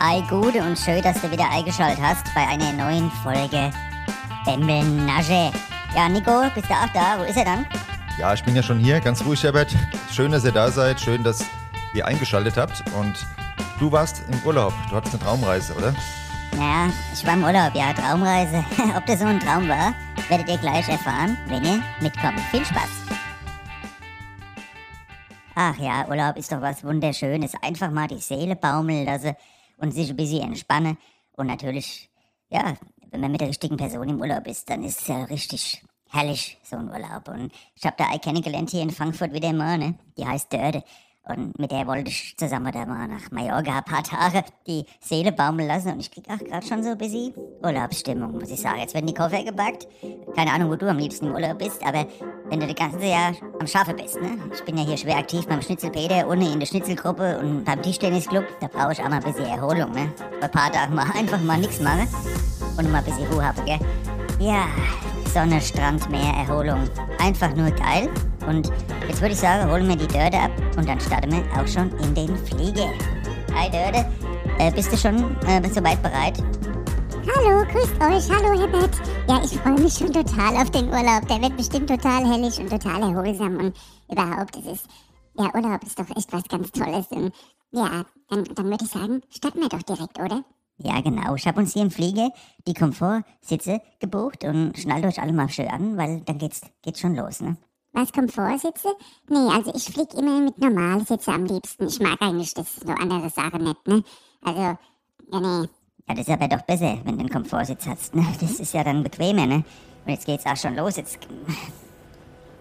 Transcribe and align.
Ei, 0.00 0.20
gut 0.28 0.56
und 0.56 0.78
schön, 0.78 1.02
dass 1.02 1.20
du 1.20 1.30
wieder 1.30 1.48
eingeschaltet 1.50 2.02
hast 2.02 2.26
bei 2.34 2.46
einer 2.46 2.72
neuen 2.72 3.10
Folge 3.22 3.70
Bembelnasche. 4.44 5.52
Ja, 5.94 6.08
Nico, 6.08 6.42
bist 6.54 6.68
du 6.68 6.74
auch 6.74 6.88
da? 6.92 7.18
Wo 7.18 7.22
ist 7.22 7.36
er 7.36 7.44
dann? 7.44 7.66
Ja, 8.18 8.34
ich 8.34 8.42
bin 8.42 8.56
ja 8.56 8.62
schon 8.62 8.78
hier, 8.78 9.00
ganz 9.00 9.24
ruhig, 9.24 9.42
Herbert. 9.42 9.74
Schön, 10.12 10.32
dass 10.32 10.44
ihr 10.44 10.52
da 10.52 10.70
seid, 10.70 11.00
schön, 11.00 11.22
dass 11.22 11.44
ihr 11.94 12.06
eingeschaltet 12.06 12.56
habt. 12.56 12.82
Und 12.98 13.14
du 13.78 13.90
warst 13.90 14.22
im 14.30 14.38
Urlaub, 14.44 14.74
du 14.90 14.96
hattest 14.96 15.14
eine 15.14 15.22
Traumreise, 15.22 15.72
oder? 15.74 15.94
Ja, 16.58 16.88
ich 17.12 17.24
war 17.24 17.34
im 17.34 17.44
Urlaub, 17.44 17.74
ja, 17.74 17.92
Traumreise. 17.92 18.64
Ob 18.96 19.06
das 19.06 19.20
so 19.20 19.26
ein 19.26 19.40
Traum 19.40 19.68
war, 19.68 19.94
werdet 20.28 20.48
ihr 20.48 20.58
gleich 20.58 20.88
erfahren, 20.88 21.38
wenn 21.46 21.64
ihr 21.64 21.80
mitkommt. 22.00 22.40
Viel 22.50 22.64
Spaß! 22.64 22.90
Ach 25.54 25.76
ja, 25.78 26.06
Urlaub 26.08 26.36
ist 26.36 26.50
doch 26.50 26.60
was 26.60 26.82
Wunderschönes. 26.82 27.52
Einfach 27.62 27.90
mal 27.90 28.08
die 28.08 28.18
Seele 28.18 28.56
baumeln 28.56 29.06
lassen 29.06 29.36
und 29.78 29.92
sich 29.92 30.10
ein 30.10 30.16
bisschen 30.16 30.42
entspannen. 30.42 30.98
Und 31.32 31.46
natürlich, 31.46 32.10
ja, 32.48 32.76
wenn 33.10 33.20
man 33.20 33.32
mit 33.32 33.40
der 33.40 33.48
richtigen 33.48 33.76
Person 33.76 34.08
im 34.08 34.20
Urlaub 34.20 34.46
ist, 34.46 34.68
dann 34.70 34.84
ist 34.84 35.02
es 35.02 35.08
ja 35.08 35.24
richtig 35.24 35.82
herrlich, 36.10 36.58
so 36.62 36.76
ein 36.76 36.88
Urlaub. 36.88 37.28
Und 37.28 37.52
ich 37.74 37.84
habe 37.84 37.96
da 37.98 38.08
eine 38.08 38.20
kennengelernt 38.20 38.70
hier 38.70 38.82
in 38.82 38.90
Frankfurt 38.90 39.32
wieder 39.32 39.52
mal, 39.52 39.78
ne? 39.78 39.94
Die 40.16 40.26
heißt 40.26 40.52
Dörde. 40.52 40.84
Und 41.26 41.58
mit 41.58 41.70
der 41.70 41.86
wollte 41.86 42.10
ich 42.10 42.36
zusammen 42.36 42.70
da 42.70 42.84
mal 42.84 43.08
nach 43.08 43.30
Mallorca 43.30 43.78
ein 43.78 43.84
paar 43.84 44.02
Tage 44.02 44.44
die 44.66 44.84
Seele 45.00 45.32
baumeln 45.32 45.66
lassen. 45.68 45.92
Und 45.92 46.00
ich 46.00 46.10
krieg 46.10 46.24
auch 46.28 46.38
gerade 46.38 46.66
schon 46.66 46.82
so 46.82 46.90
ein 46.90 46.98
bisschen 46.98 47.32
Urlaubsstimmung, 47.62 48.32
muss 48.32 48.50
ich 48.50 48.60
sagen. 48.60 48.80
Jetzt 48.80 48.92
werden 48.92 49.06
die 49.06 49.14
Koffer 49.14 49.42
gepackt. 49.42 49.88
Keine 50.36 50.52
Ahnung, 50.52 50.70
wo 50.70 50.76
du 50.76 50.88
am 50.88 50.98
liebsten 50.98 51.26
im 51.26 51.34
Urlaub 51.34 51.58
bist, 51.58 51.82
aber 51.82 52.06
wenn 52.50 52.60
du 52.60 52.66
das 52.66 52.76
ganze 52.76 53.06
Jahr 53.06 53.32
am 53.58 53.66
Schafe 53.66 53.94
bist, 53.94 54.20
ne? 54.20 54.38
Ich 54.52 54.62
bin 54.64 54.76
ja 54.76 54.84
hier 54.84 54.98
schwer 54.98 55.16
aktiv 55.16 55.46
beim 55.46 55.62
Schnitzelpeter, 55.62 56.28
ohne 56.28 56.52
in 56.52 56.60
der 56.60 56.66
Schnitzelgruppe 56.66 57.38
und 57.38 57.64
beim 57.64 57.80
Tischtennisclub. 57.80 58.44
Da 58.60 58.66
brauche 58.66 58.92
ich 58.92 59.00
auch 59.00 59.08
mal 59.08 59.16
ein 59.16 59.22
bisschen 59.22 59.46
Erholung, 59.46 59.92
ne? 59.92 60.12
Bei 60.40 60.46
ein 60.46 60.50
paar 60.50 60.70
Tagen 60.70 60.94
mal 60.94 61.06
einfach 61.18 61.40
mal 61.40 61.58
nichts 61.58 61.80
machen 61.80 62.06
und 62.76 62.92
mal 62.92 62.98
ein 62.98 63.04
bisschen 63.04 63.26
Ruhe 63.28 63.46
haben, 63.46 63.64
gell? 63.64 63.78
Ja, 64.40 64.66
Sonne, 65.32 65.60
Strand, 65.60 66.10
Meer, 66.10 66.34
Erholung. 66.34 66.84
Einfach 67.18 67.54
nur 67.56 67.70
geil. 67.70 68.10
Und 68.46 68.70
jetzt 69.08 69.20
würde 69.20 69.32
ich 69.32 69.40
sagen, 69.40 69.70
holen 69.70 69.88
wir 69.88 69.96
die 69.96 70.06
Dörde 70.06 70.38
ab 70.38 70.50
und 70.76 70.88
dann 70.88 71.00
starten 71.00 71.32
wir 71.32 71.42
auch 71.60 71.66
schon 71.66 71.90
in 71.98 72.14
den 72.14 72.36
Flieger. 72.46 72.90
Hi 73.54 73.70
Dörde, 73.70 74.06
äh, 74.58 74.72
bist 74.72 74.92
du 74.92 74.96
schon 74.96 75.36
äh, 75.46 75.68
soweit 75.68 76.02
bereit? 76.02 76.42
Hallo, 77.36 77.64
grüßt 77.64 77.94
euch. 77.94 78.36
Hallo, 78.36 78.60
Herbert. 78.60 78.94
Ja, 79.28 79.40
ich 79.42 79.58
freue 79.58 79.80
mich 79.80 79.94
schon 79.94 80.12
total 80.12 80.56
auf 80.56 80.70
den 80.70 80.88
Urlaub. 80.88 81.26
Der 81.28 81.40
wird 81.40 81.56
bestimmt 81.56 81.88
total 81.88 82.26
hellig 82.26 82.58
und 82.58 82.68
total 82.68 83.02
erholsam 83.02 83.56
und 83.56 83.76
überhaupt, 84.10 84.56
es 84.56 84.66
ist, 84.66 84.86
ja, 85.38 85.50
Urlaub 85.54 85.82
ist 85.82 85.98
doch 85.98 86.08
echt 86.16 86.32
was 86.32 86.44
ganz 86.44 86.70
Tolles. 86.70 87.06
Und 87.08 87.32
ja, 87.70 88.04
dann, 88.28 88.44
dann 88.44 88.66
würde 88.66 88.84
ich 88.84 88.90
sagen, 88.90 89.22
starten 89.30 89.60
wir 89.60 89.68
doch 89.68 89.82
direkt, 89.82 90.18
oder? 90.18 90.44
Ja, 90.78 91.00
genau. 91.00 91.34
Ich 91.34 91.46
habe 91.46 91.60
uns 91.60 91.72
hier 91.72 91.82
im 91.82 91.90
Flieger 91.90 92.30
die 92.66 92.74
Komfortsitze 92.74 93.80
gebucht 94.00 94.44
und 94.44 94.76
schnallt 94.76 95.04
euch 95.04 95.20
alle 95.20 95.32
mal 95.32 95.48
schön 95.48 95.68
an, 95.68 95.96
weil 95.96 96.20
dann 96.20 96.38
geht's, 96.38 96.62
geht's 96.82 97.00
schon 97.00 97.14
los, 97.14 97.40
ne? 97.40 97.56
Was, 97.94 98.12
Komfortsitze? 98.12 98.88
Nee, 99.28 99.48
also 99.52 99.72
ich 99.72 99.84
flieg 99.84 100.12
immer 100.14 100.40
mit 100.40 100.58
Normalsitze 100.58 101.30
am 101.30 101.44
liebsten. 101.44 101.86
Ich 101.86 102.00
mag 102.00 102.20
eigentlich 102.20 102.52
das 102.52 102.74
so 102.84 102.92
andere 102.92 103.30
Sachen 103.30 103.62
nicht, 103.62 103.86
ne? 103.86 104.02
Also, 104.42 104.60
ja, 104.60 104.78
nee. 105.40 105.68
Ja, 106.08 106.14
das 106.16 106.26
ist 106.26 106.30
aber 106.30 106.48
doch 106.48 106.62
besser, 106.62 106.98
wenn 107.04 107.14
du 107.14 107.20
einen 107.20 107.30
Komfortsitz 107.30 107.86
hast, 107.86 108.16
ne? 108.16 108.26
Das 108.40 108.58
ist 108.58 108.74
ja 108.74 108.82
dann 108.82 109.04
bequemer, 109.04 109.46
ne? 109.46 109.64
Und 110.04 110.12
jetzt 110.12 110.26
geht's 110.26 110.44
auch 110.44 110.56
schon 110.56 110.74
los. 110.74 110.96
Jetzt. 110.96 111.20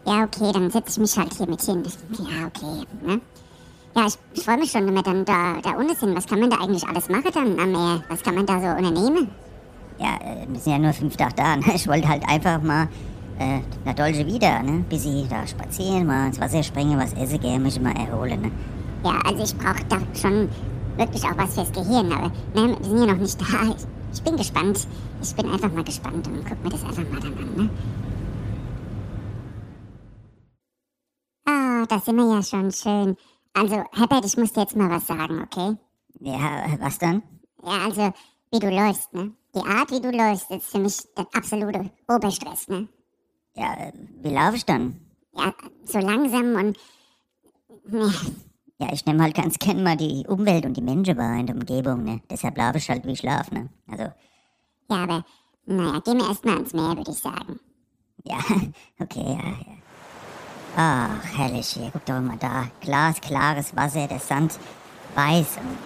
Ja, 0.06 0.24
okay, 0.24 0.52
dann 0.54 0.70
setze 0.70 0.92
ich 0.92 0.98
mich 1.00 1.18
halt 1.18 1.34
hier 1.34 1.48
mit 1.48 1.62
hin. 1.64 1.84
Ja, 2.20 2.46
okay, 2.46 2.86
ne? 3.02 3.20
Ja, 3.96 4.06
ich, 4.06 4.18
ich 4.34 4.44
freue 4.44 4.58
mich 4.58 4.70
schon, 4.70 4.86
wenn 4.86 4.94
wir 4.94 5.02
dann 5.02 5.26
da, 5.26 5.60
da 5.64 5.72
unten 5.72 5.96
sind. 5.96 6.16
Was 6.16 6.28
kann 6.28 6.42
man 6.42 6.52
da 6.52 6.58
eigentlich 6.58 6.88
alles 6.88 7.10
machen 7.10 7.32
dann 7.34 7.60
am 7.60 7.72
Meer? 7.72 8.04
Was 8.08 8.22
kann 8.22 8.36
man 8.36 8.46
da 8.46 8.60
so 8.62 8.68
unternehmen? 8.68 9.32
Ja, 9.98 10.16
äh, 10.22 10.46
wir 10.48 10.60
sind 10.60 10.74
ja 10.74 10.80
nur 10.80 10.94
fünf 10.94 11.18
Tage 11.18 11.34
da. 11.36 11.56
Ne? 11.56 11.64
Ich 11.74 11.88
wollte 11.88 12.08
halt 12.08 12.24
einfach 12.28 12.62
mal 12.62 12.88
äh, 13.40 13.60
nach 13.86 13.96
Dolce 13.96 14.26
wieder, 14.26 14.62
ne? 14.64 14.84
Bis 14.90 15.06
ich 15.06 15.28
da 15.28 15.46
spazieren, 15.46 16.06
mal 16.06 16.28
ins 16.28 16.40
Wasser 16.40 16.64
springen, 16.64 17.00
was 17.00 17.14
essen 17.14 17.40
gehen, 17.40 17.64
mich 17.64 17.80
mal 17.80 17.96
erholen, 17.96 18.42
ne? 18.42 18.52
Ja, 19.04 19.20
also 19.26 19.44
ich 19.44 19.56
brauche 19.58 19.84
da 19.90 19.98
schon 20.20 20.50
wirklich 20.98 21.24
auch 21.24 21.38
was 21.38 21.54
fürs 21.54 21.72
Gehirn, 21.72 22.12
aber 22.12 22.32
ne, 22.54 22.78
wir 22.80 22.86
sind 22.86 23.00
ja 23.00 23.06
noch 23.14 23.18
nicht 23.18 23.42
da. 23.42 23.64
Ich, 23.64 23.86
ich 24.14 24.24
bin 24.24 24.38
gespannt. 24.38 24.88
Ich 25.22 25.36
bin 25.36 25.50
einfach 25.50 25.72
mal 25.72 25.84
gespannt 25.84 26.28
und 26.28 26.46
guck 26.46 26.64
mir 26.64 26.70
das 26.70 26.84
einfach 26.84 27.04
mal 27.10 27.20
dann 27.20 27.34
an, 27.38 27.56
ne? 27.56 27.70
Ah, 31.46 31.86
da 31.88 32.00
sind 32.00 32.16
wir 32.16 32.36
ja 32.36 32.44
schon 32.44 32.72
schön. 32.72 33.18
Also, 33.54 33.84
Herbert, 33.94 34.26
ich 34.26 34.38
muss 34.38 34.54
dir 34.54 34.62
jetzt 34.62 34.76
mal 34.76 34.90
was 34.90 35.08
sagen, 35.08 35.42
okay? 35.42 35.76
Ja, 36.20 36.66
was 36.80 36.98
dann? 36.98 37.24
Ja, 37.64 37.86
also, 37.86 38.14
wie 38.52 38.60
du 38.60 38.70
läufst, 38.70 39.14
ne? 39.14 39.32
Die 39.56 39.60
Art, 39.60 39.92
wie 39.92 40.02
du 40.02 40.10
läufst, 40.10 40.50
ist 40.52 40.66
für 40.66 40.80
mich 40.80 40.98
der 41.16 41.28
absolute 41.34 41.92
Oberstress, 42.08 42.68
ne? 42.68 42.88
Ja, 43.56 43.76
wie 44.22 44.30
laufe 44.30 44.56
ich 44.56 44.66
dann? 44.66 45.00
Ja, 45.36 45.54
so 45.86 46.00
langsam 46.00 46.56
und. 46.56 46.78
Ne. 47.86 48.14
Ja, 48.80 48.92
ich 48.92 49.06
nehme 49.06 49.24
halt 49.24 49.36
ganz 49.36 49.60
gern 49.60 49.84
mal 49.84 49.96
die 49.96 50.26
Umwelt 50.28 50.66
und 50.66 50.76
die 50.76 50.82
Menschen 50.82 51.18
wahr 51.18 51.38
in 51.40 51.46
der 51.46 51.56
Umgebung, 51.56 52.04
ne? 52.04 52.22
Deshalb 52.30 52.58
laufe 52.58 52.80
ich 52.80 52.90
halt 52.90 53.06
wie 53.06 53.12
ich 53.12 53.20
schlafe, 53.20 53.54
ne? 53.54 53.70
Also. 53.88 54.04
Ja, 54.90 55.04
aber, 55.04 55.26
naja, 55.66 56.00
gehen 56.00 56.18
wir 56.18 56.28
erstmal 56.28 56.56
ans 56.56 56.74
Meer, 56.74 56.98
würde 56.98 57.12
ich 57.12 57.18
sagen. 57.18 57.60
Ja, 58.24 58.38
okay, 59.00 59.24
ja, 59.24 59.50
ja. 59.50 59.84
Ach, 60.76 61.38
herrlich 61.38 61.68
hier. 61.68 61.90
Guck 61.94 62.06
doch 62.06 62.20
mal 62.20 62.38
da. 62.40 62.68
Glasklares 62.82 63.76
Wasser, 63.76 64.08
der 64.08 64.20
Sand 64.20 64.58
weiß. 65.14 65.58
Und, 65.58 65.78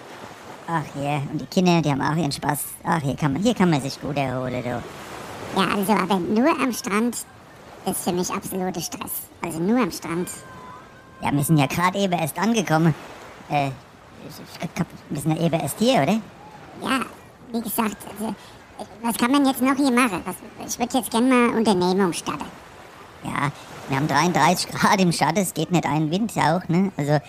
ach, 0.67 0.83
hier. 0.93 1.21
Und 1.31 1.41
die 1.41 1.45
Kinder, 1.47 1.81
die 1.81 1.91
haben 1.91 2.01
auch 2.01 2.15
ihren 2.15 2.31
Spaß. 2.31 2.63
Ach, 2.83 3.01
hier 3.01 3.15
kann 3.15 3.33
man, 3.33 3.41
hier 3.41 3.53
kann 3.53 3.69
man 3.69 3.81
sich 3.81 3.99
gut 3.99 4.15
erholen, 4.15 4.63
du. 4.63 4.81
Ja, 5.59 5.67
also, 5.75 5.91
aber 5.91 6.19
nur 6.19 6.49
am 6.49 6.71
Strand 6.71 7.17
ist 7.85 8.03
für 8.03 8.11
mich 8.11 8.29
absoluter 8.31 8.81
Stress. 8.81 9.11
Also 9.41 9.59
nur 9.59 9.81
am 9.81 9.91
Strand. 9.91 10.29
Ja, 11.21 11.31
wir 11.31 11.43
sind 11.43 11.57
ja 11.57 11.65
gerade 11.65 11.97
eben 11.97 12.13
erst 12.13 12.37
angekommen. 12.37 12.93
Äh, 13.49 13.71
wir 15.09 15.21
sind 15.21 15.37
ja 15.37 15.45
eben 15.45 15.59
erst 15.59 15.79
hier, 15.79 16.01
oder? 16.01 16.19
Ja, 16.81 17.01
wie 17.51 17.61
gesagt, 17.61 17.97
also, 18.11 18.35
was 19.01 19.17
kann 19.17 19.31
man 19.31 19.45
jetzt 19.45 19.61
noch 19.61 19.75
hier 19.75 19.91
machen? 19.91 20.21
Was, 20.25 20.35
ich 20.67 20.79
würde 20.79 20.97
jetzt 20.97 21.11
gerne 21.11 21.27
mal 21.27 21.57
Unternehmung 21.57 22.13
starten. 22.13 22.45
Ja, 23.23 23.51
wir 23.89 23.97
haben 23.97 24.07
33 24.07 24.69
Grad 24.69 24.99
im 25.01 25.11
Schatten, 25.11 25.37
es 25.37 25.53
geht 25.53 25.71
nicht 25.71 25.85
ein 25.85 26.11
Wind 26.11 26.33
auch, 26.37 26.67
ne? 26.67 26.91
Also 26.97 27.19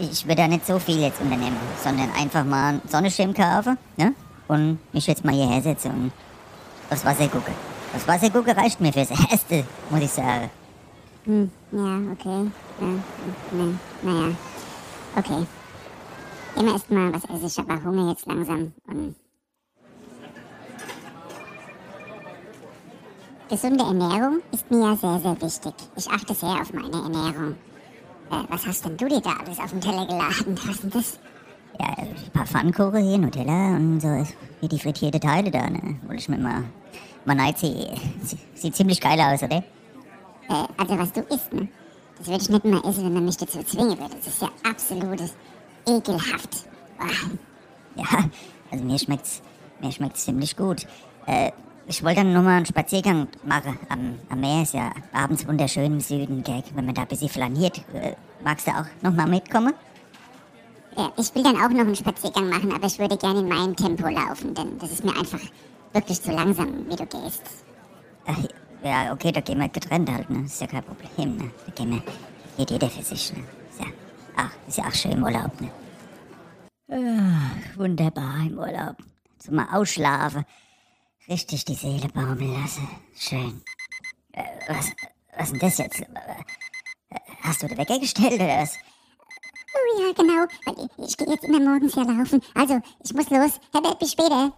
ich 0.00 0.24
würde 0.24 0.36
da 0.42 0.48
nicht 0.48 0.66
so 0.66 0.78
viel 0.78 1.00
jetzt 1.00 1.20
unternehmen, 1.20 1.56
sondern 1.82 2.10
einfach 2.12 2.44
mal 2.44 2.70
einen 2.70 2.82
Sonnenschirm 2.88 3.34
kaufen, 3.34 3.78
ne? 3.96 4.14
Und 4.48 4.78
mich 4.92 5.06
jetzt 5.06 5.24
mal 5.24 5.34
hierher 5.34 5.62
setzen 5.62 5.90
und 5.90 6.12
aufs 6.90 7.04
Wasser 7.04 7.28
gucken. 7.28 7.54
Das 7.92 8.08
Wasser 8.08 8.30
gucken 8.30 8.56
reicht 8.56 8.80
mir 8.80 8.92
fürs 8.92 9.10
Erste, 9.10 9.64
muss 9.90 10.00
ich 10.00 10.10
sagen. 10.10 10.50
Hm, 11.24 11.50
ja, 11.72 12.00
okay. 12.12 12.50
Ja, 12.80 12.86
ne, 13.52 13.78
naja. 14.02 14.34
Okay. 15.16 15.46
Immer 16.56 16.72
erst 16.72 16.90
mal 16.90 17.12
was 17.12 17.24
esse. 17.24 17.46
Ich 17.46 17.58
habe 17.58 17.84
Hunger 17.84 18.10
jetzt 18.10 18.26
langsam. 18.26 18.72
Und 18.86 19.14
Gesunde 23.52 23.84
Ernährung 23.84 24.40
ist 24.50 24.70
mir 24.70 24.80
ja 24.80 24.96
sehr, 24.96 25.18
sehr 25.18 25.42
wichtig. 25.42 25.74
Ich 25.94 26.08
achte 26.08 26.34
sehr 26.34 26.58
auf 26.60 26.72
meine 26.72 26.90
Ernährung. 26.90 27.54
Äh, 28.30 28.44
was 28.48 28.66
hast 28.66 28.86
denn 28.86 28.96
du 28.96 29.06
dir 29.06 29.20
da 29.20 29.34
alles 29.44 29.58
auf 29.58 29.70
den 29.70 29.80
Teller 29.82 30.06
geladen? 30.06 30.58
Was 30.64 30.76
ist 30.76 30.82
denn 30.84 30.90
das? 30.90 31.18
Ja, 31.78 31.86
ein 31.98 32.30
paar 32.32 32.46
Pfannkuchen 32.46 33.04
hier, 33.04 33.18
Nutella 33.18 33.76
und 33.76 34.00
so 34.00 34.26
wie 34.60 34.68
die 34.68 34.78
frittierte 34.78 35.20
Teile 35.20 35.50
da, 35.50 35.68
ne? 35.68 35.96
Wollte 36.06 36.22
ich 36.22 36.28
mir 36.30 36.38
mal, 36.38 36.64
mal 37.26 37.38
reinziehen. 37.38 37.98
Sieht 38.54 38.76
ziemlich 38.76 39.00
geil 39.00 39.20
aus, 39.20 39.42
oder? 39.42 39.56
Äh, 40.48 40.66
also 40.76 40.98
was 40.98 41.12
du 41.12 41.20
isst, 41.22 41.52
ne? 41.52 41.68
Das 42.18 42.28
würde 42.28 42.42
ich 42.42 42.48
nicht 42.50 42.64
mal 42.64 42.88
essen, 42.88 43.04
wenn 43.04 43.14
man 43.14 43.24
mich 43.24 43.36
dazu 43.36 43.62
zwingen 43.62 43.98
würde. 43.98 44.14
Das 44.16 44.26
ist 44.26 44.42
ja 44.42 44.48
absolut 44.68 45.20
ekelhaft. 45.86 46.66
Oh. 47.00 47.36
Ja, 47.96 48.24
also 48.70 48.84
mir 48.84 48.98
schmeckt's, 48.98 49.42
mir 49.80 49.90
schmeckt's 49.90 50.24
ziemlich 50.24 50.56
gut. 50.56 50.86
Äh, 51.26 51.50
ich 51.86 52.02
wollte 52.04 52.20
dann 52.20 52.32
nur 52.32 52.42
mal 52.42 52.56
einen 52.56 52.66
Spaziergang 52.66 53.26
machen. 53.44 53.78
Am, 53.88 54.18
am 54.28 54.40
Meer 54.40 54.62
ist 54.62 54.74
ja 54.74 54.92
abends 55.12 55.46
wunderschön 55.46 55.86
im 55.86 56.00
Süden, 56.00 56.42
gell? 56.44 56.62
wenn 56.74 56.86
man 56.86 56.94
da 56.94 57.02
ein 57.02 57.08
bisschen 57.08 57.28
flaniert. 57.28 57.78
Äh, 57.92 58.14
magst 58.44 58.66
du 58.66 58.70
auch 58.70 58.86
noch 59.02 59.12
mal 59.12 59.26
mitkommen? 59.26 59.74
Ja, 60.96 61.10
ich 61.16 61.34
will 61.34 61.42
dann 61.42 61.56
auch 61.56 61.70
noch 61.70 61.80
einen 61.80 61.96
Spaziergang 61.96 62.50
machen, 62.50 62.72
aber 62.72 62.86
ich 62.86 62.98
würde 62.98 63.16
gerne 63.16 63.40
in 63.40 63.48
meinem 63.48 63.74
Tempo 63.74 64.08
laufen, 64.08 64.54
denn 64.54 64.78
das 64.78 64.92
ist 64.92 65.04
mir 65.04 65.16
einfach 65.16 65.40
wirklich 65.92 66.22
zu 66.22 66.32
langsam, 66.32 66.88
wie 66.88 66.96
du 66.96 67.06
gehst. 67.06 67.42
Ach, 68.26 68.38
ja, 68.82 69.12
okay, 69.12 69.32
da 69.32 69.40
gehen 69.40 69.58
wir 69.58 69.68
getrennt 69.68 70.10
halt, 70.10 70.28
ne? 70.30 70.42
Das 70.42 70.52
ist 70.52 70.60
ja 70.60 70.66
kein 70.66 70.82
Problem, 70.82 71.36
ne? 71.36 71.50
Da 71.66 71.72
gehen 71.72 71.90
wir, 71.90 72.02
geht 72.56 72.70
jeder 72.70 72.90
für 72.90 73.02
sich, 73.02 73.32
ne? 73.32 73.44
Ist 73.70 73.80
ja, 73.80 73.86
ach, 74.36 74.50
ist 74.66 74.78
ja 74.78 74.84
auch 74.86 74.94
schön 74.94 75.12
im 75.12 75.22
Urlaub, 75.22 75.60
ne? 75.60 75.70
Ach, 76.90 77.78
wunderbar 77.78 78.40
im 78.40 78.58
Urlaub. 78.58 78.96
Mal 79.50 79.66
ausschlafen. 79.72 80.44
Richtig 81.28 81.64
die 81.64 81.74
Seele 81.74 82.08
baumeln 82.08 82.60
lassen. 82.60 82.88
Schön. 83.16 83.62
Äh, 84.32 84.42
was, 84.68 84.92
was 85.36 85.46
ist 85.46 85.52
denn 85.52 85.60
das 85.60 85.78
jetzt? 85.78 86.00
Äh, 86.00 86.06
hast 87.42 87.62
du 87.62 87.68
da 87.68 87.76
weggestellt 87.76 88.34
oder 88.34 88.46
was? 88.46 88.78
Oh 89.74 90.00
ja, 90.00 90.12
genau. 90.12 90.46
Ich, 90.98 91.08
ich 91.08 91.16
gehe 91.16 91.28
jetzt 91.28 91.44
immer 91.44 91.60
morgens 91.60 91.94
hier 91.94 92.04
laufen. 92.04 92.40
Also, 92.54 92.80
ich 93.04 93.14
muss 93.14 93.30
los. 93.30 93.60
Herbert, 93.72 93.98
bis 93.98 94.12
später. 94.12 94.52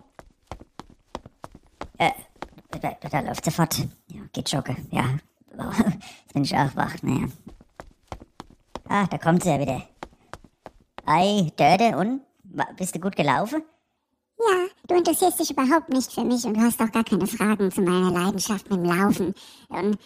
Da, 2.85 3.09
da 3.09 3.21
läuft 3.21 3.45
sofort. 3.47 3.79
Ja, 4.09 4.21
geht 4.33 4.51
joggen. 4.53 4.77
Ja. 4.91 5.05
Jetzt 5.57 6.35
bin 6.35 6.43
ich 6.45 6.55
auch 6.55 6.77
wach, 6.77 6.95
naja. 7.03 7.29
Ah, 8.87 9.07
da 9.07 9.17
kommt 9.17 9.43
sie 9.43 9.49
ja 9.49 9.59
wieder. 9.59 9.89
Ei, 11.07 11.51
Dörde, 11.57 11.97
und? 11.97 12.21
Bist 12.77 12.95
du 12.95 13.01
gut 13.01 13.17
gelaufen? 13.17 13.63
Ja, 14.39 14.67
du 14.87 14.97
interessierst 14.97 15.41
dich 15.41 15.51
überhaupt 15.51 15.89
nicht 15.89 16.13
für 16.13 16.25
mich 16.25 16.45
und 16.45 16.55
du 16.55 16.61
hast 16.61 16.81
auch 16.83 16.93
gar 16.93 17.05
keine 17.05 17.27
Fragen 17.27 17.71
zu 17.71 17.81
meiner 17.81 18.11
Leidenschaft 18.11 18.69
mit 18.69 18.81
dem 18.81 18.85
Laufen. 18.85 19.35
Und 19.69 19.99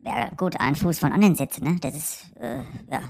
Ja, 0.00 0.30
gut, 0.30 0.58
ein 0.58 0.74
Fuß 0.74 1.00
von 1.00 1.12
anderen 1.12 1.34
setzen, 1.34 1.64
ne? 1.64 1.78
Das 1.80 1.94
ist, 1.94 2.34
äh, 2.36 2.62
ja, 2.90 3.02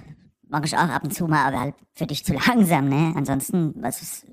mag 0.48 0.64
ich 0.64 0.76
auch 0.76 0.88
ab 0.88 1.04
und 1.04 1.14
zu 1.14 1.28
mal, 1.28 1.46
aber 1.46 1.60
halt 1.60 1.74
für 1.92 2.06
dich 2.08 2.24
zu 2.24 2.32
langsam, 2.48 2.88
ne? 2.88 3.12
Ansonsten, 3.14 3.72
was 3.80 4.02
ist, 4.02 4.26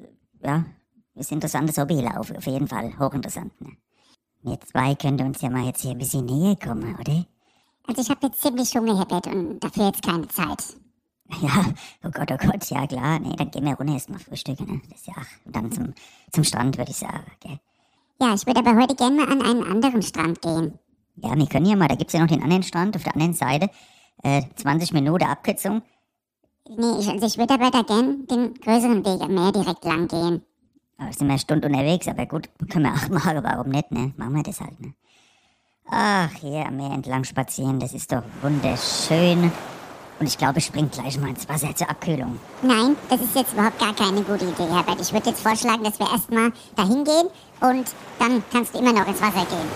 ja, 0.44 0.66
ist 1.14 1.32
interessantes 1.32 1.78
Hobby 1.78 2.02
laufen, 2.02 2.38
auf 2.38 2.48
jeden 2.48 2.68
Fall, 2.68 2.98
hochinteressant, 2.98 3.62
ne? 3.62 3.78
Wir 4.42 4.60
zwei 4.62 4.96
könnten 4.96 5.28
uns 5.28 5.42
ja 5.42 5.50
mal 5.50 5.66
jetzt 5.66 5.82
hier 5.82 5.92
ein 5.92 5.98
bisschen 5.98 6.26
näher 6.26 6.56
kommen, 6.56 6.96
oder? 7.00 7.26
also 7.90 8.02
ich 8.02 8.10
habe 8.10 8.28
jetzt 8.28 8.42
ziemlich 8.42 8.74
Hunger, 8.76 8.98
Herbert, 8.98 9.28
und 9.28 9.60
dafür 9.60 9.88
jetzt 9.88 10.04
keine 10.04 10.28
Zeit. 10.28 10.64
Ja, 11.42 11.66
oh 12.04 12.10
Gott, 12.12 12.32
oh 12.32 12.38
Gott, 12.38 12.70
ja 12.70 12.88
klar, 12.88 13.20
nee, 13.20 13.36
dann 13.36 13.52
gehen 13.52 13.66
wir 13.66 13.76
runter 13.76 13.94
erstmal 13.94 14.20
frühstücken, 14.20 14.66
ne? 14.66 14.82
Das 14.90 15.02
ist 15.02 15.08
ja, 15.08 15.14
ach, 15.16 15.28
und 15.46 15.56
dann 15.56 15.72
zum, 15.72 15.94
zum 16.32 16.44
Strand, 16.44 16.78
würde 16.78 16.92
ich 16.92 16.98
sagen, 16.98 17.24
gell? 17.40 17.60
Ja, 18.20 18.34
ich 18.34 18.46
würde 18.48 18.60
aber 18.60 18.76
heute 18.76 18.96
gerne 18.96 19.16
mal 19.16 19.32
an 19.32 19.42
einen 19.42 19.64
anderen 19.64 20.02
Strand 20.02 20.42
gehen. 20.42 20.80
Ja, 21.16 21.36
wir 21.36 21.46
können 21.48 21.68
ja 21.68 21.76
mal, 21.76 21.88
da 21.88 21.96
gibt's 21.96 22.14
ja 22.14 22.20
noch 22.20 22.28
den 22.28 22.42
anderen 22.42 22.64
Strand 22.64 22.96
auf 22.96 23.04
der 23.04 23.14
anderen 23.14 23.34
Seite, 23.34 23.70
äh, 24.24 24.42
20 24.56 24.94
Minuten 24.94 25.24
Abkürzung. 25.24 25.84
Nee, 26.68 27.00
ich, 27.00 27.08
also 27.08 27.26
ich 27.26 27.38
würde 27.38 27.54
aber 27.54 27.72
da 27.72 27.82
gern 27.84 28.26
den 28.26 28.54
größeren 28.56 29.06
Weg 29.06 29.22
am 29.22 29.34
Meer 29.34 29.52
direkt 29.52 29.86
lang 29.86 30.08
gehen. 30.08 30.42
Aber 31.00 31.14
sind 31.14 31.28
wir 31.28 31.32
eine 31.32 31.40
Stunde 31.40 31.68
unterwegs, 31.68 32.08
aber 32.08 32.26
gut, 32.26 32.50
können 32.70 32.86
wir 32.86 32.94
auch 32.94 33.10
machen, 33.10 33.44
warum 33.44 33.70
nicht, 33.70 33.92
ne? 33.92 34.14
Machen 34.18 34.36
wir 34.36 34.44
das 34.44 34.60
halt, 34.60 34.80
ne? 34.80 34.94
Ach, 35.92 36.30
hier 36.40 36.68
am 36.68 36.78
Meer 36.78 36.92
entlang 36.92 37.24
spazieren, 37.24 37.80
das 37.80 37.94
ist 37.94 38.12
doch 38.12 38.22
wunderschön. 38.42 39.52
Und 40.20 40.28
ich 40.28 40.38
glaube, 40.38 40.60
ich 40.60 40.66
spring 40.66 40.90
gleich 40.92 41.18
mal 41.18 41.30
ins 41.30 41.48
Wasser 41.48 41.74
zur 41.74 41.90
Abkühlung. 41.90 42.38
Nein, 42.62 42.98
das 43.10 43.22
ist 43.22 43.36
jetzt 43.36 43.54
überhaupt 43.54 43.80
gar 43.80 43.96
keine 43.96 44.22
gute 44.22 44.46
Idee, 44.46 44.68
Herbert. 44.70 45.00
Ich 45.00 45.14
würde 45.14 45.30
jetzt 45.30 45.42
vorschlagen, 45.42 45.84
dass 45.84 45.98
wir 45.98 46.12
erstmal 46.12 46.52
dahin 46.76 47.06
gehen 47.06 47.28
und 47.62 47.86
dann 48.20 48.44
kannst 48.52 48.76
du 48.76 48.80
immer 48.80 48.92
noch 48.92 49.08
ins 49.08 49.22
Wasser 49.22 49.46
gehen. 49.46 49.70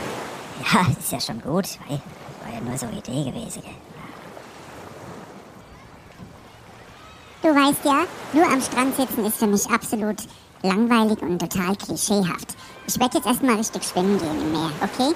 Ja, 0.71 0.83
das 0.83 0.97
ist 0.97 1.11
ja 1.13 1.19
schon 1.19 1.41
gut, 1.41 1.79
weil 1.87 2.01
war 2.43 2.53
ja 2.53 2.61
nur 2.61 2.77
so 2.77 2.85
eine 2.87 2.97
Idee 2.97 3.23
gewesen, 3.31 3.61
gell? 3.61 3.73
Du 7.41 7.49
weißt 7.49 7.83
ja, 7.83 8.05
nur 8.33 8.45
am 8.45 8.61
Strand 8.61 8.95
sitzen 8.95 9.25
ist 9.25 9.37
für 9.37 9.47
mich 9.47 9.69
absolut 9.69 10.17
langweilig 10.63 11.21
und 11.21 11.39
total 11.39 11.75
klischeehaft. 11.75 12.56
Ich 12.88 13.00
werde 13.00 13.18
jetzt 13.18 13.27
erstmal 13.27 13.56
richtig 13.57 13.83
schwimmen 13.83 14.18
gehen 14.18 14.42
im 14.42 14.51
Meer, 14.51 14.71
okay? 14.81 15.13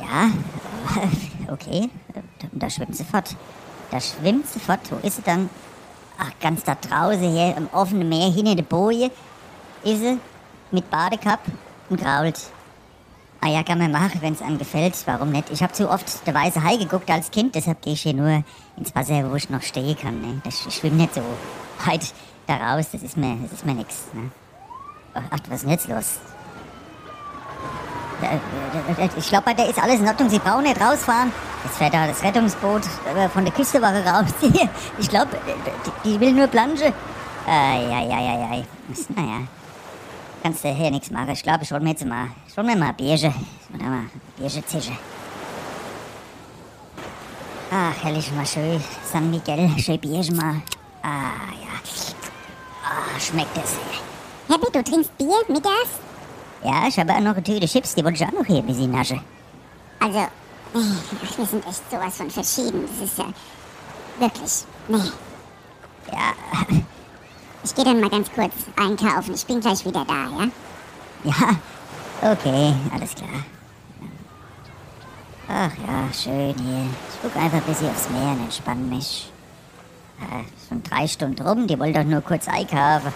Ja, 0.00 0.30
okay, 1.52 1.90
da, 2.14 2.48
da 2.52 2.70
schwimmt 2.70 2.96
sie 2.96 3.04
fort. 3.04 3.36
Da 3.90 4.00
schwimmt 4.00 4.46
sie 4.46 4.60
fort. 4.60 4.80
Wo 4.90 4.96
ist 5.06 5.16
sie 5.16 5.22
dann? 5.22 5.50
Ach, 6.18 6.30
ganz 6.40 6.64
da 6.64 6.74
draußen 6.74 7.32
hier 7.32 7.56
im 7.56 7.68
offenen 7.72 8.08
Meer, 8.08 8.30
hinter 8.30 8.54
der 8.54 8.62
Boje, 8.62 9.10
ist 9.82 10.00
sie 10.00 10.18
mit 10.70 10.90
Badekapp 10.90 11.40
und 11.88 12.00
grault. 12.00 12.38
Ah 13.40 13.48
ja, 13.48 13.62
kann 13.62 13.78
man 13.78 13.90
machen, 13.90 14.20
wenn 14.20 14.34
es 14.34 14.42
einem 14.42 14.58
gefällt. 14.58 14.94
Warum 15.06 15.30
nicht? 15.30 15.48
Ich 15.50 15.62
habe 15.62 15.72
zu 15.72 15.88
oft 15.88 16.26
der 16.26 16.34
weiße 16.34 16.62
Hai 16.62 16.76
geguckt 16.76 17.10
als 17.10 17.30
Kind, 17.30 17.54
deshalb 17.54 17.80
gehe 17.80 17.94
ich 17.94 18.02
hier 18.02 18.12
nur 18.12 18.44
ins 18.76 18.94
Wasser, 18.94 19.30
wo 19.30 19.34
ich 19.36 19.48
noch 19.48 19.62
stehen 19.62 19.96
kann. 19.96 20.20
Ne? 20.20 20.42
Ich 20.46 20.74
schwimme 20.74 20.96
nicht 20.96 21.14
so 21.14 21.22
weit 21.86 22.12
da 22.46 22.56
raus, 22.56 22.86
das 22.92 23.02
ist 23.02 23.16
mir, 23.16 23.36
das 23.42 23.52
ist 23.52 23.66
mir 23.66 23.74
nix. 23.74 24.06
Ne? 24.12 24.30
Ach, 25.14 25.38
was 25.48 25.56
ist 25.56 25.62
denn 25.62 25.70
jetzt 25.70 25.88
los? 25.88 26.18
Äh, 28.22 29.02
äh, 29.04 29.08
Ich 29.16 29.28
glaube, 29.28 29.44
bei 29.46 29.54
der 29.54 29.68
ist 29.68 29.82
alles 29.82 30.00
in 30.00 30.06
Ordnung. 30.06 30.28
Sie 30.28 30.38
brauchen 30.38 30.62
nicht 30.64 30.80
rausfahren. 30.80 31.32
Jetzt 31.64 31.76
fährt 31.78 31.94
da 31.94 32.06
das 32.06 32.22
Rettungsboot 32.22 32.82
äh, 33.14 33.28
von 33.28 33.44
der 33.44 33.52
Küstenwache 33.54 34.04
raus. 34.04 34.26
Ich 34.98 35.08
glaube, 35.08 35.30
die, 36.04 36.10
die 36.10 36.20
will 36.20 36.32
nur 36.32 36.46
Planche. 36.46 36.92
Eieieiei. 37.46 38.64
Naja. 39.16 39.40
Kannst 40.42 40.64
du 40.64 40.68
hier 40.68 40.90
nichts 40.90 41.10
machen. 41.10 41.30
Ich 41.30 41.42
glaube, 41.42 41.64
ich 41.64 41.72
hol 41.72 41.80
mir 41.80 41.90
jetzt 41.90 42.04
mal, 42.04 42.28
ich 42.46 42.56
hol 42.56 42.64
mir 42.64 42.76
mal 42.76 42.92
will 43.68 43.78
da 43.78 43.86
mal 43.86 44.04
Bierge 44.36 44.64
zischen. 44.66 44.96
Ach, 47.72 47.94
herrlich, 48.02 48.32
mal 48.32 48.46
schön. 48.46 48.82
San 49.04 49.30
Miguel, 49.30 49.70
schön 49.78 49.98
Bierge 50.00 50.32
mal. 50.34 50.56
Ah, 51.02 51.52
schmeckt 53.20 53.56
es. 53.56 53.76
Herbert, 54.48 54.74
du 54.74 54.82
trinkst 54.82 55.16
Bier 55.18 55.42
mittags? 55.48 56.00
Ja, 56.64 56.86
ich 56.88 56.98
habe 56.98 57.12
auch 57.12 57.20
noch 57.20 57.34
eine 57.34 57.42
Tüte 57.42 57.66
Chips, 57.66 57.94
die 57.94 58.04
wollte 58.04 58.22
ich 58.22 58.28
auch 58.28 58.32
noch 58.38 58.46
hier 58.46 58.58
ein 58.58 58.66
bisschen 58.66 58.90
naschen. 58.90 59.20
Also, 60.00 60.18
nee, 60.74 60.80
ach, 61.24 61.38
wir 61.38 61.46
sind 61.46 61.66
echt 61.66 61.90
sowas 61.90 62.16
von 62.16 62.30
verschieden. 62.30 62.86
Das 62.86 63.08
ist 63.08 63.18
ja 63.18 63.26
wirklich, 64.18 64.64
nee. 64.88 65.10
Ja, 66.12 66.76
Ich 67.62 67.74
gehe 67.74 67.84
dann 67.84 68.00
mal 68.00 68.08
ganz 68.08 68.30
kurz 68.32 68.54
einkaufen. 68.76 69.34
Ich 69.34 69.46
bin 69.46 69.60
gleich 69.60 69.84
wieder 69.84 70.04
da, 70.06 70.28
ja? 70.30 70.48
Ja, 71.24 72.32
okay, 72.32 72.74
alles 72.92 73.14
klar. 73.14 73.28
Ach 75.48 75.70
ja, 75.86 76.12
schön 76.12 76.54
hier. 76.58 76.86
Ich 77.10 77.20
guck 77.22 77.36
einfach 77.36 77.58
ein 77.58 77.64
bisschen 77.64 77.90
aufs 77.90 78.08
Meer 78.08 78.32
und 78.32 78.44
entspann 78.44 78.88
mich. 78.88 79.29
Schon 80.68 80.82
drei 80.82 81.06
Stunden 81.06 81.46
rum, 81.46 81.66
die 81.66 81.78
wollen 81.78 81.94
doch 81.94 82.04
nur 82.04 82.20
kurz 82.20 82.48
einkaufen. 82.48 83.12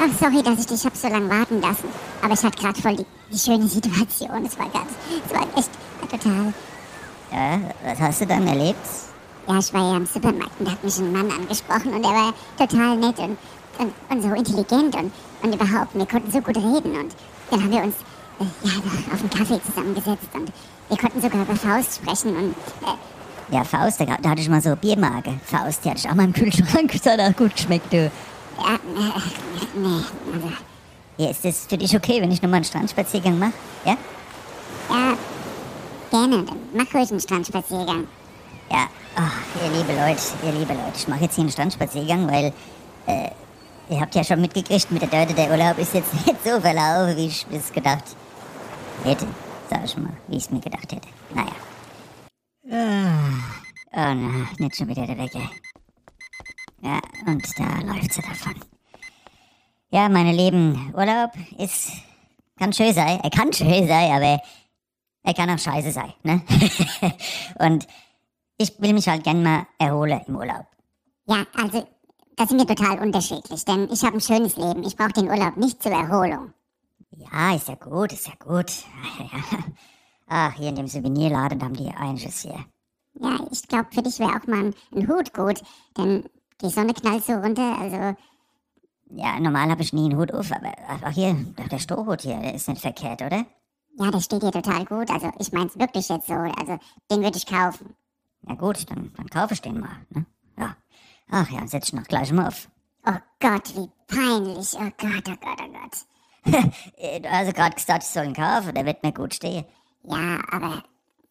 Ach, 0.00 0.18
sorry, 0.18 0.42
dass 0.42 0.58
ich 0.58 0.66
dich 0.66 0.84
hab 0.84 0.96
so 0.96 1.08
lange 1.08 1.28
warten 1.30 1.60
lassen. 1.60 1.88
Aber 2.22 2.34
ich 2.34 2.42
hatte 2.42 2.60
gerade 2.60 2.80
voll 2.80 2.96
die, 2.96 3.06
die 3.32 3.38
schöne 3.38 3.66
Situation. 3.66 4.44
Es 4.44 4.58
war 4.58 4.68
ganz, 4.68 4.90
es 5.26 5.34
war 5.34 5.46
echt 5.56 5.70
total. 6.10 6.52
Ja, 7.32 7.60
was 7.84 8.00
hast 8.00 8.20
du 8.20 8.26
dann 8.26 8.46
erlebt? 8.46 8.86
Ja, 9.46 9.58
ich 9.58 9.74
war 9.74 9.90
ja 9.90 9.96
im 9.96 10.06
Supermarkt 10.06 10.58
und 10.58 10.66
da 10.66 10.72
hat 10.72 10.84
mich 10.84 10.98
ein 10.98 11.12
Mann 11.12 11.30
angesprochen 11.30 11.92
und 11.92 12.04
er 12.04 12.10
war 12.10 12.34
total 12.56 12.96
nett 12.96 13.18
und, 13.18 13.36
und, 13.78 13.92
und 14.08 14.22
so 14.22 14.28
intelligent 14.34 14.94
und, 14.94 15.12
und 15.42 15.54
überhaupt, 15.54 15.94
wir 15.94 16.06
konnten 16.06 16.30
so 16.30 16.40
gut 16.40 16.56
reden 16.56 16.96
und 16.96 17.14
dann 17.50 17.62
haben 17.62 17.70
wir 17.70 17.82
uns 17.82 17.94
äh, 18.40 18.44
ja, 18.62 18.72
auf 19.12 19.20
einen 19.20 19.30
Kaffee 19.30 19.60
zusammengesetzt 19.62 20.28
und 20.32 20.50
wir 20.88 20.96
konnten 20.96 21.20
sogar 21.20 21.42
über 21.42 21.56
Faust 21.56 21.96
sprechen 21.96 22.36
und 22.36 22.54
äh, 22.86 22.96
Ja, 23.50 23.62
Faust, 23.64 24.00
da, 24.00 24.04
da 24.20 24.30
hatte 24.30 24.40
ich 24.40 24.48
mal 24.48 24.60
so 24.60 24.74
Biermarke. 24.74 25.34
Faust, 25.44 25.84
die 25.84 25.90
hatte 25.90 25.98
ich 25.98 26.08
auch 26.08 26.14
mal 26.14 26.24
im 26.24 26.32
Kühlschrank. 26.32 26.90
Das 27.04 27.12
hat 27.12 27.20
auch 27.20 27.36
gut 27.36 27.54
geschmeckt, 27.54 27.92
du. 27.92 27.98
ja, 27.98 28.74
äh, 28.74 28.78
nee, 29.76 29.88
also, 30.32 30.52
Ja, 31.18 31.30
ist 31.30 31.44
das 31.44 31.66
für 31.68 31.76
dich 31.76 31.94
okay, 31.94 32.20
wenn 32.22 32.30
ich 32.32 32.40
nochmal 32.40 32.56
einen 32.56 32.64
Strandspaziergang 32.64 33.38
mache? 33.38 33.52
Ja? 33.84 33.96
ja, 34.90 35.16
gerne, 36.10 36.42
dann 36.44 36.56
mach 36.72 36.94
ruhig 36.94 37.10
einen 37.10 37.20
Strandspaziergang. 37.20 38.06
Ja, 38.70 38.86
ach, 39.16 39.32
ihr 39.62 39.70
liebe 39.76 39.92
Leute, 39.92 40.22
ihr 40.44 40.52
liebe 40.52 40.72
Leute, 40.72 40.92
ich 40.96 41.06
mache 41.08 41.24
jetzt 41.24 41.34
hier 41.34 41.42
einen 41.42 41.52
Strandspaziergang, 41.52 42.30
weil 42.30 42.52
äh, 43.06 43.30
ihr 43.90 44.00
habt 44.00 44.14
ja 44.14 44.24
schon 44.24 44.40
mitgekriegt 44.40 44.90
mit 44.90 45.02
der 45.02 45.08
Dörte, 45.08 45.34
der 45.34 45.50
Urlaub 45.50 45.78
ist 45.78 45.92
jetzt 45.94 46.12
nicht 46.26 46.42
so 46.44 46.60
verlaufen, 46.60 47.16
wie 47.16 47.26
ich 47.26 47.46
es 47.52 47.70
gedacht 47.72 48.04
hätte. 49.04 49.26
Sag 49.68 49.84
ich 49.84 49.96
mal, 49.98 50.12
wie 50.28 50.36
ich 50.36 50.44
es 50.44 50.50
mir 50.50 50.60
gedacht 50.60 50.90
hätte. 50.92 51.08
Naja. 51.34 51.52
Ah, 52.70 53.54
Oh 53.96 54.14
na, 54.14 54.48
nicht 54.58 54.76
schon 54.76 54.88
wieder 54.88 55.06
der 55.06 55.18
Wecker. 55.18 55.48
Ja, 56.80 57.00
und 57.26 57.46
da 57.58 57.80
läuft 57.80 58.12
sie 58.12 58.22
davon. 58.22 58.54
Ja, 59.90 60.08
meine 60.08 60.32
Lieben, 60.32 60.92
Urlaub 60.96 61.30
ist, 61.58 61.92
kann 62.58 62.72
schön 62.72 62.92
sein, 62.92 63.20
er 63.20 63.30
kann 63.30 63.52
schön 63.52 63.86
sein, 63.86 64.10
aber 64.10 64.42
er 65.22 65.34
kann 65.34 65.48
auch 65.50 65.58
scheiße 65.58 65.92
sein, 65.92 66.12
ne? 66.24 66.42
und 67.60 67.86
ich 68.56 68.72
will 68.80 68.92
mich 68.92 69.06
halt 69.06 69.22
gern 69.22 69.42
mal 69.44 69.66
erholen 69.78 70.20
im 70.26 70.36
Urlaub. 70.36 70.66
Ja, 71.26 71.46
also, 71.54 71.86
da 72.34 72.46
sind 72.46 72.58
wir 72.58 72.66
total 72.66 72.98
unterschiedlich, 72.98 73.64
denn 73.64 73.88
ich 73.92 74.02
habe 74.02 74.16
ein 74.16 74.20
schönes 74.20 74.56
Leben. 74.56 74.82
Ich 74.82 74.96
brauche 74.96 75.12
den 75.12 75.28
Urlaub 75.28 75.56
nicht 75.56 75.80
zur 75.80 75.92
Erholung. 75.92 76.52
Ja, 77.12 77.54
ist 77.54 77.68
ja 77.68 77.76
gut, 77.76 78.12
ist 78.12 78.26
ja 78.26 78.34
gut. 78.44 78.72
Ach, 80.26 80.52
hier 80.54 80.68
in 80.70 80.76
dem 80.76 80.86
Souvenirladen 80.88 81.62
haben 81.62 81.74
die 81.74 81.88
einiges 81.90 82.40
hier. 82.42 82.64
Ja, 83.20 83.38
ich 83.50 83.62
glaube, 83.68 83.86
für 83.92 84.02
dich 84.02 84.18
wäre 84.18 84.30
auch 84.36 84.46
mal 84.46 84.66
ein, 84.66 84.74
ein 84.94 85.08
Hut 85.08 85.32
gut, 85.34 85.62
denn 85.96 86.24
die 86.60 86.68
Sonne 86.70 86.94
knallt 86.94 87.24
so 87.24 87.32
runter, 87.34 87.78
also, 87.78 88.16
Ja, 89.10 89.38
normal 89.38 89.70
habe 89.70 89.82
ich 89.82 89.92
nie 89.92 90.06
einen 90.10 90.18
Hut 90.18 90.32
auf, 90.32 90.50
aber 90.50 90.72
ach 91.04 91.12
hier, 91.12 91.34
der 91.70 91.78
Strohhut 91.78 92.22
hier, 92.22 92.38
der 92.38 92.54
ist 92.54 92.68
nicht 92.68 92.80
verkehrt, 92.80 93.22
oder? 93.22 93.44
ja, 93.96 94.10
das 94.10 94.24
steht 94.24 94.42
dir 94.42 94.50
total 94.50 94.84
gut. 94.86 95.08
Also, 95.10 95.30
ich 95.38 95.52
mein's 95.52 95.78
wirklich 95.78 96.08
jetzt 96.08 96.26
so. 96.26 96.34
Also, 96.34 96.78
den 97.10 97.22
würde 97.22 97.36
ich 97.38 97.46
kaufen. 97.46 97.94
Ja 98.48 98.54
gut, 98.56 98.90
dann, 98.90 99.12
dann 99.16 99.30
kaufe 99.30 99.54
ich 99.54 99.62
den 99.62 99.78
mal, 99.78 100.04
ne? 100.10 100.26
Ja. 100.58 100.76
Ach 101.30 101.48
ja, 101.50 101.64
setz 101.68 101.88
ich 101.88 101.92
noch 101.92 102.02
gleich 102.04 102.32
mal 102.32 102.48
auf. 102.48 102.68
Oh 103.06 103.12
Gott, 103.38 103.74
wie 103.76 103.88
peinlich. 104.08 104.74
Oh 104.74 104.90
Gott, 104.98 105.28
oh 105.28 105.36
Gott, 105.40 105.60
oh 105.60 105.72
Gott. 105.72 106.04
Äh, 106.98 107.20
Du 107.20 107.30
hast 107.30 107.54
gerade 107.54 107.74
gesagt, 107.76 108.02
ich 108.02 108.08
soll 108.10 108.24
ihn 108.26 108.34
kaufen, 108.34 108.74
der 108.74 108.84
wird 108.84 109.02
mir 109.04 109.12
gut 109.12 109.32
stehen. 109.34 109.64
Ja, 110.06 110.38
aber, 110.50 110.82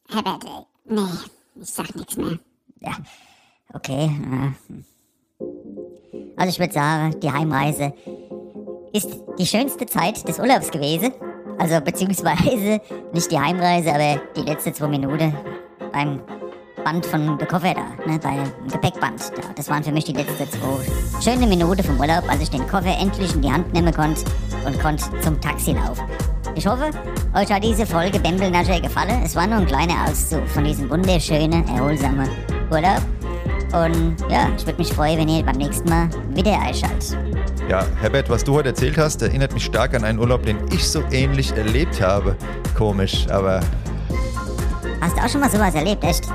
Herbert, 0.10 0.44
ey, 0.46 0.66
nee, 0.96 1.02
ich 1.62 1.70
sag 1.70 1.96
nichts 1.96 2.18
mehr. 2.18 2.40
Ja, 2.80 2.98
okay. 3.74 4.06
äh, 4.06 4.84
Also 6.38 6.50
ich 6.50 6.60
würde 6.60 6.74
sagen, 6.74 7.20
die 7.20 7.32
Heimreise 7.32 7.94
ist 8.92 9.10
die 9.38 9.46
schönste 9.46 9.86
Zeit 9.86 10.28
des 10.28 10.40
Urlaubs 10.40 10.72
gewesen. 10.72 11.14
Also 11.60 11.80
beziehungsweise 11.82 12.82
nicht 13.14 13.32
die 13.32 13.40
Heimreise, 13.40 13.94
aber 13.94 14.22
die 14.36 14.42
letzte 14.42 14.74
zwei 14.74 14.88
Minuten 14.88 15.34
beim 15.92 16.22
Band 16.84 17.06
von 17.06 17.38
der 17.38 17.48
Koffer 17.48 17.74
da, 17.76 17.86
ne, 18.12 18.20
beim 18.20 18.44
Gepäckband 18.70 19.32
da. 19.38 19.54
Das 19.56 19.70
waren 19.70 19.84
für 19.84 19.92
mich 19.92 20.04
die 20.06 20.14
letzten 20.14 20.50
zwei 20.50 21.22
schöne 21.22 21.48
Minuten 21.48 21.84
vom 21.84 22.00
Urlaub, 22.00 22.28
als 22.30 22.42
ich 22.42 22.50
den 22.50 22.68
Koffer 22.68 22.98
endlich 23.00 23.34
in 23.36 23.42
die 23.42 23.52
Hand 23.52 23.72
nehmen 23.72 23.94
konnte 23.94 24.24
und 24.66 24.80
konnte 24.82 25.04
zum 25.22 25.40
Taxi 25.40 25.72
laufen. 25.74 26.04
Ich 26.56 26.68
hoffe, 26.68 26.92
euch 27.34 27.52
hat 27.52 27.64
diese 27.64 27.86
Folge 27.86 28.20
Bembelnascher 28.20 28.80
gefallen. 28.80 29.24
Es 29.26 29.36
war 29.36 29.48
nur 29.48 29.58
ein 29.58 29.66
kleiner 29.66 30.06
Auszug 30.08 30.48
von 30.48 30.64
diesem 30.64 30.88
wunderschönen, 30.88 31.68
erholsamen 31.68 32.30
Urlaub. 32.70 33.02
Und 33.74 34.16
ja, 34.30 34.50
ich 34.56 34.64
würde 34.64 34.78
mich 34.78 34.94
freuen, 34.94 35.18
wenn 35.18 35.30
ihr 35.30 35.44
beim 35.44 35.56
nächsten 35.56 35.90
Mal 35.90 36.10
wieder 36.30 36.60
einschaltet. 36.60 37.18
Ja, 37.68 37.84
Herbert, 38.00 38.30
was 38.30 38.44
du 38.44 38.54
heute 38.54 38.70
erzählt 38.70 39.00
hast, 39.00 39.24
erinnert 39.24 39.52
mich 39.54 39.66
stark 39.66 39.96
an 39.96 40.04
einen 40.04 40.20
Urlaub, 40.20 40.46
den 40.46 40.58
ich 40.72 40.88
so 40.88 41.02
ähnlich 41.12 41.52
erlebt 41.54 42.00
habe. 42.00 42.36
Komisch, 42.78 43.28
aber. 43.30 43.60
Hast 45.02 45.18
du 45.18 45.24
auch 45.24 45.30
schon 45.30 45.42
mal 45.42 45.50
sowas 45.50 45.74
erlebt, 45.74 46.04
echt? 46.04 46.28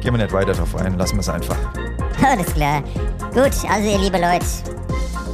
Gehen 0.00 0.14
wir 0.14 0.22
nicht 0.22 0.32
weiter 0.32 0.52
drauf 0.52 0.76
ein, 0.76 0.96
lassen 0.96 1.16
wir 1.16 1.20
es 1.20 1.28
einfach. 1.28 1.56
Alles 2.24 2.54
klar. 2.54 2.84
Gut, 3.34 3.52
also 3.68 3.88
ihr 3.88 3.98
liebe 3.98 4.18
Leute, 4.18 4.46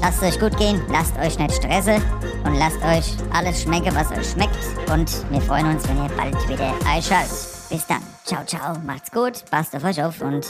lasst 0.00 0.22
es 0.22 0.34
euch 0.34 0.40
gut 0.40 0.56
gehen, 0.56 0.80
lasst 0.90 1.14
euch 1.18 1.38
nicht 1.38 1.56
stressen 1.56 2.02
und 2.44 2.54
lasst 2.54 2.82
euch 2.82 3.16
alles 3.32 3.62
schmecken, 3.62 3.94
was 3.94 4.10
euch 4.12 4.30
schmeckt. 4.30 4.56
Und 4.90 5.30
wir 5.30 5.40
freuen 5.40 5.66
uns, 5.66 5.88
wenn 5.88 5.96
ihr 5.96 6.10
bald 6.16 6.48
wieder 6.48 6.72
einschaltet. 6.86 7.36
Bis 7.70 7.86
dann. 7.86 8.02
Ciao, 8.24 8.44
ciao. 8.44 8.78
Macht's 8.86 9.10
gut, 9.10 9.44
passt 9.50 9.74
auf 9.74 9.84
euch 9.84 10.02
auf 10.02 10.20
und 10.20 10.46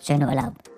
schönen 0.00 0.28
Urlaub. 0.28 0.75